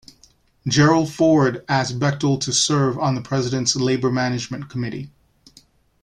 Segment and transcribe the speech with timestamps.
[0.67, 5.11] Gerald Ford asked Bechtel to serve on the President's Labor-Management Committee.